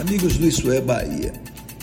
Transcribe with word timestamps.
Amigos 0.00 0.36
do 0.36 0.48
Isso 0.48 0.72
é 0.72 0.80
Bahia, 0.80 1.32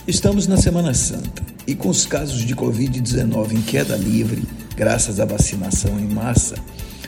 estamos 0.06 0.46
na 0.46 0.58
Semana 0.58 0.94
Santa 0.94 1.42
e 1.66 1.74
com 1.74 1.88
os 1.88 2.06
casos 2.06 2.42
de 2.42 2.54
Covid-19 2.54 3.54
em 3.54 3.62
queda 3.62 3.96
livre, 3.96 4.44
graças 4.76 5.22
à 5.22 5.26
vacinação 5.26 5.98
em 5.98 6.08
massa, 6.08 6.56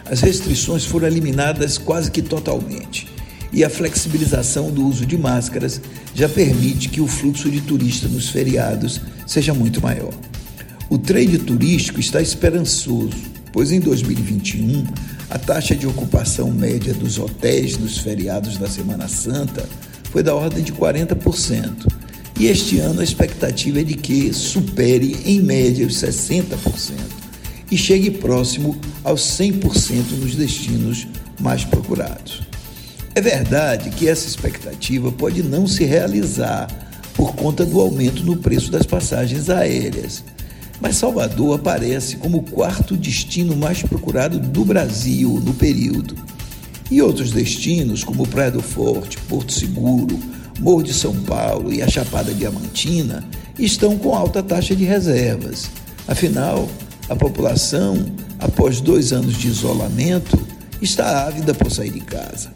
as 0.06 0.22
restrições 0.22 0.86
foram 0.86 1.06
eliminadas 1.06 1.78
quase 1.78 2.10
que 2.10 2.22
totalmente 2.22 3.10
e 3.52 3.66
a 3.66 3.70
flexibilização 3.70 4.72
do 4.72 4.88
uso 4.88 5.06
de 5.06 5.18
máscaras 5.18 5.82
já 6.16 6.30
permite 6.30 6.88
que 6.88 7.02
o 7.02 7.08
fluxo 7.08 7.52
de 7.52 7.60
turistas 7.60 8.10
nos 8.10 8.30
feriados 8.30 9.02
seja 9.28 9.54
muito 9.54 9.82
maior. 9.82 10.14
O 10.90 10.98
trade 10.98 11.38
turístico 11.40 12.00
está 12.00 12.22
esperançoso, 12.22 13.18
pois 13.52 13.74
em 13.74 13.82
2021 13.82 14.86
a 15.30 15.38
taxa 15.38 15.76
de 15.76 15.86
ocupação 15.86 16.50
média 16.50 16.94
dos 16.94 17.20
hotéis 17.20 17.78
nos 17.78 17.98
feriados 17.98 18.58
da 18.58 18.70
Semana 18.70 19.10
Santa 19.10 19.68
foi 20.14 20.22
da 20.22 20.36
ordem 20.36 20.64
de 20.64 20.72
40%. 20.72 21.88
E 22.40 22.46
este 22.46 22.78
ano 22.78 23.02
a 23.02 23.04
expectativa 23.04 23.82
é 23.82 23.84
de 23.84 23.96
que 23.96 24.32
supere 24.32 25.18
em 25.26 25.42
média 25.42 25.88
os 25.88 25.96
60% 25.96 26.54
e 27.72 27.76
chegue 27.76 28.12
próximo 28.12 28.78
aos 29.04 29.22
100% 29.22 30.12
nos 30.22 30.36
destinos 30.36 31.08
mais 31.40 31.66
procurados. 31.66 32.44
É 33.16 33.22
verdade 33.22 33.90
que 33.90 34.08
essa 34.08 34.28
expectativa 34.28 35.12
pode 35.12 35.42
não 35.42 35.66
se 35.66 35.84
realizar 35.84 36.68
por 37.16 37.36
conta 37.36 37.66
do 37.66 37.80
aumento 37.82 38.24
no 38.24 38.38
preço 38.38 38.72
das 38.72 38.86
passagens 38.86 39.50
aéreas. 39.50 40.24
Mas 40.80 40.98
Salvador 40.98 41.56
aparece 41.56 42.18
como 42.18 42.38
o 42.38 42.44
quarto 42.44 42.96
destino 42.96 43.56
mais 43.56 43.82
procurado 43.82 44.40
do 44.40 44.64
Brasil 44.64 45.42
no 45.44 45.56
período. 45.56 46.16
E 46.92 47.02
outros 47.02 47.32
destinos, 47.32 48.04
como 48.04 48.28
Praia 48.28 48.52
do 48.52 48.62
Forte, 48.62 49.18
Porto 49.30 49.52
Seguro, 49.54 50.20
Morro 50.60 50.84
de 50.84 50.94
São 50.94 51.16
Paulo 51.16 51.74
e 51.74 51.82
a 51.82 51.88
Chapada 51.88 52.34
Diamantina, 52.34 53.24
estão 53.58 53.98
com 53.98 54.16
alta 54.16 54.44
taxa 54.44 54.76
de 54.76 54.84
reservas. 54.84 55.70
Afinal, 56.08 56.70
a 57.10 57.16
população, 57.16 58.06
após 58.40 58.82
dois 58.82 59.12
anos 59.12 59.38
de 59.38 59.48
isolamento, 59.48 60.40
está 60.82 61.26
ávida 61.28 61.54
por 61.54 61.72
sair 61.72 61.92
de 61.92 62.02
casa. 62.02 62.54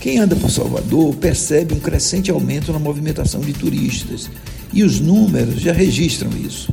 Quem 0.00 0.18
anda 0.18 0.36
por 0.36 0.50
Salvador 0.50 1.14
percebe 1.14 1.74
um 1.74 1.80
crescente 1.80 2.30
aumento 2.30 2.72
na 2.72 2.78
movimentação 2.78 3.40
de 3.40 3.54
turistas 3.54 4.28
e 4.72 4.82
os 4.84 5.00
números 5.00 5.60
já 5.60 5.72
registram 5.72 6.30
isso. 6.36 6.72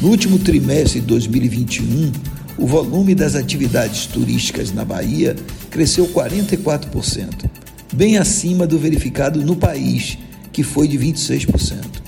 No 0.00 0.08
último 0.08 0.38
trimestre 0.38 1.00
de 1.00 1.06
2021, 1.06 2.10
o 2.56 2.66
volume 2.66 3.14
das 3.14 3.34
atividades 3.34 4.06
turísticas 4.06 4.72
na 4.72 4.84
Bahia 4.84 5.34
cresceu 5.70 6.06
44%, 6.08 7.50
bem 7.92 8.16
acima 8.18 8.66
do 8.66 8.78
verificado 8.78 9.44
no 9.44 9.56
país, 9.56 10.18
que 10.52 10.62
foi 10.62 10.86
de 10.86 10.98
26%. 10.98 12.02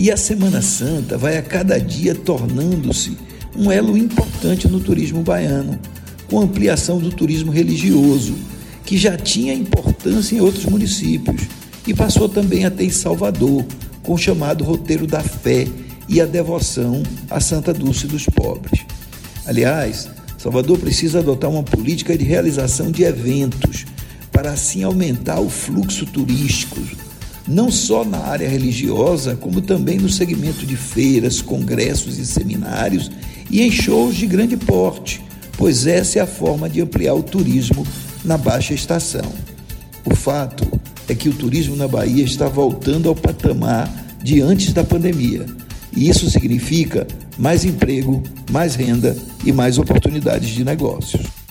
E 0.00 0.10
a 0.10 0.16
Semana 0.16 0.60
Santa 0.62 1.16
vai 1.16 1.38
a 1.38 1.42
cada 1.42 1.78
dia 1.78 2.14
tornando-se 2.14 3.16
um 3.56 3.70
elo 3.70 3.96
importante 3.96 4.66
no 4.66 4.80
turismo 4.80 5.22
baiano, 5.22 5.78
com 6.28 6.40
ampliação 6.40 6.98
do 6.98 7.10
turismo 7.10 7.52
religioso, 7.52 8.34
que 8.84 8.96
já 8.96 9.16
tinha 9.16 9.54
importância 9.54 10.34
em 10.34 10.40
outros 10.40 10.64
municípios 10.64 11.42
e 11.86 11.94
passou 11.94 12.28
também 12.28 12.64
a 12.64 12.70
ter 12.70 12.84
em 12.84 12.90
Salvador, 12.90 13.64
com 14.02 14.14
o 14.14 14.18
chamado 14.18 14.64
Roteiro 14.64 15.06
da 15.06 15.20
Fé 15.20 15.68
e 16.08 16.20
a 16.20 16.26
devoção 16.26 17.02
à 17.30 17.38
Santa 17.38 17.72
Dulce 17.72 18.06
dos 18.06 18.24
Pobres. 18.26 18.84
Aliás, 19.46 20.08
Salvador 20.38 20.78
precisa 20.78 21.18
adotar 21.18 21.50
uma 21.50 21.62
política 21.62 22.16
de 22.16 22.24
realização 22.24 22.90
de 22.90 23.02
eventos 23.02 23.84
para 24.30 24.50
assim 24.50 24.82
aumentar 24.82 25.40
o 25.40 25.50
fluxo 25.50 26.06
turístico, 26.06 26.80
não 27.46 27.70
só 27.70 28.04
na 28.04 28.18
área 28.18 28.48
religiosa, 28.48 29.36
como 29.36 29.60
também 29.60 29.98
no 29.98 30.08
segmento 30.08 30.64
de 30.64 30.76
feiras, 30.76 31.42
congressos 31.42 32.18
e 32.18 32.26
seminários 32.26 33.10
e 33.50 33.62
em 33.62 33.70
shows 33.70 34.16
de 34.16 34.26
grande 34.26 34.56
porte, 34.56 35.22
pois 35.56 35.86
essa 35.86 36.18
é 36.18 36.22
a 36.22 36.26
forma 36.26 36.68
de 36.68 36.80
ampliar 36.80 37.14
o 37.14 37.22
turismo 37.22 37.86
na 38.24 38.38
baixa 38.38 38.74
estação. 38.74 39.32
O 40.04 40.14
fato 40.14 40.66
é 41.08 41.14
que 41.14 41.28
o 41.28 41.34
turismo 41.34 41.76
na 41.76 41.86
Bahia 41.86 42.24
está 42.24 42.48
voltando 42.48 43.08
ao 43.08 43.14
patamar 43.14 43.92
de 44.22 44.40
antes 44.40 44.72
da 44.72 44.82
pandemia 44.82 45.46
e 45.94 46.08
isso 46.08 46.30
significa 46.30 47.06
mais 47.38 47.64
emprego, 47.64 48.22
mais 48.52 48.74
renda 48.74 49.16
e 49.44 49.50
mais 49.50 49.78
oportunidades 49.78 50.50
de 50.50 50.62
negócios. 50.62 51.41